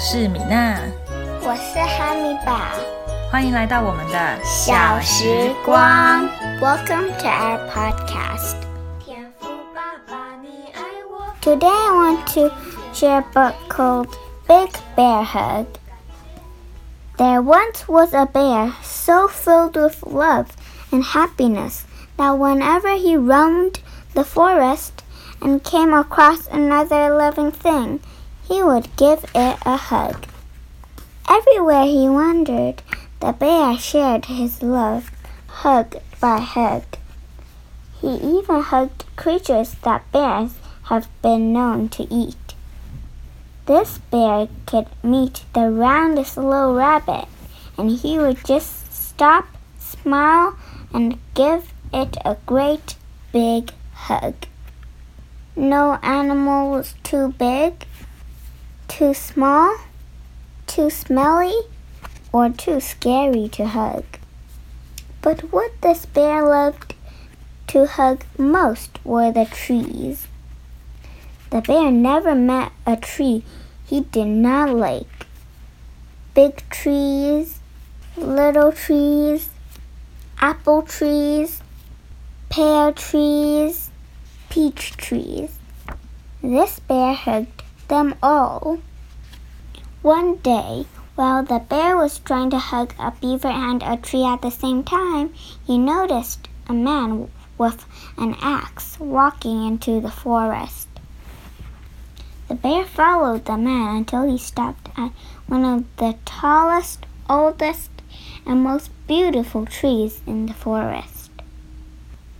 [0.00, 0.78] 是米娜，
[1.42, 2.56] 我是哈密宝。
[3.30, 6.24] 欢迎来到我们的小时光。
[6.60, 8.54] Welcome to our podcast.
[11.42, 12.50] Today I want to
[12.94, 15.66] share a book called Big Bear Hug.
[17.16, 20.46] There once was a bear so filled with love
[20.92, 21.84] and happiness
[22.16, 23.80] that whenever he roamed
[24.14, 25.02] the forest
[25.42, 28.00] and came across another living thing,
[28.47, 30.25] he would give it a hug.
[31.29, 32.81] Everywhere he wandered,
[33.19, 35.09] the bear shared his love,
[35.47, 36.83] hug by hug.
[38.01, 42.35] He even hugged creatures that bears have been known to eat.
[43.65, 47.27] This bear could meet the roundest little rabbit,
[47.77, 49.45] and he would just stop,
[49.79, 50.57] smile,
[50.93, 52.97] and give it a great
[53.31, 54.35] big hug.
[55.55, 57.85] No animal was too big,
[58.97, 59.75] too small,
[60.67, 61.55] too smelly,
[62.31, 64.03] or too scary to hug.
[65.19, 66.93] But what this bear loved
[67.69, 70.27] to hug most were the trees.
[71.49, 73.43] The bear never met a tree
[73.83, 75.25] he did not like.
[76.35, 77.59] Big trees,
[78.15, 79.49] little trees,
[80.39, 81.63] apple trees,
[82.49, 83.89] pear trees,
[84.51, 85.49] peach trees.
[86.43, 87.62] This bear hugged
[87.93, 88.79] them all.
[90.01, 94.41] One day, while the bear was trying to hug a beaver and a tree at
[94.41, 95.31] the same time,
[95.67, 97.85] he noticed a man with
[98.17, 100.87] an axe walking into the forest.
[102.47, 105.11] The bear followed the man until he stopped at
[105.45, 107.91] one of the tallest, oldest,
[108.43, 111.29] and most beautiful trees in the forest.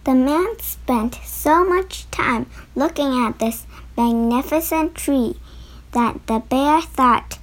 [0.03, 5.35] The man spent so much time looking at this magnificent tree
[5.93, 7.39] that the bear thought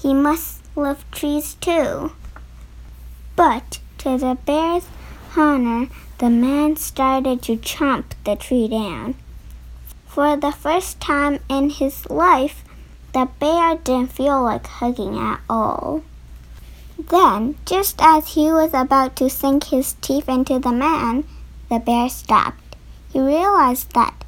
[0.00, 2.12] he must love trees too.
[3.36, 4.86] But to the bear's
[5.36, 9.14] honor, the man started to chomp the tree down.
[10.06, 12.64] For the first time in his life,
[13.12, 16.02] the bear didn't feel like hugging at all.
[16.98, 21.24] Then, just as he was about to sink his teeth into the man,
[21.68, 22.76] the bear stopped.
[23.12, 24.24] He realized that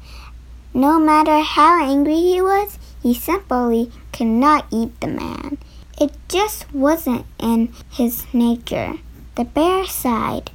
[0.73, 5.57] no matter how angry he was, he simply could not eat the man.
[5.97, 8.95] It just wasn't in his nature.
[9.35, 10.51] The bear sighed.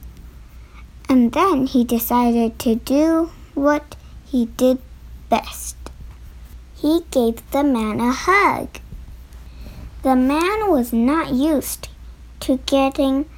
[1.08, 3.96] And then he decided to do what
[4.26, 4.82] he did
[5.30, 5.76] best.
[6.76, 8.68] He gave the man a hug.
[10.02, 11.88] The man was not used
[12.40, 13.30] to getting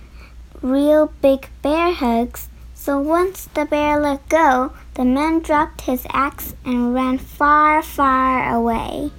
[0.60, 2.48] real big bear hugs,
[2.84, 8.54] so once the bear let go, the man dropped his axe and ran far, far
[8.54, 9.10] away.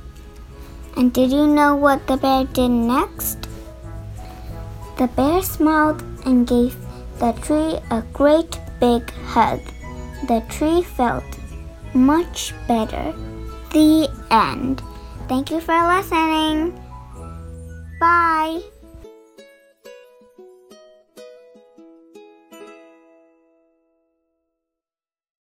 [0.96, 3.48] And did you know what the bear did next?
[5.00, 6.78] The bear smiled and gave
[7.18, 9.62] the tree a great big hug.
[10.28, 11.26] The tree felt
[11.96, 13.16] much better.
[13.74, 14.84] The end.
[15.28, 16.80] Thank you for listening.
[18.00, 18.62] Bye.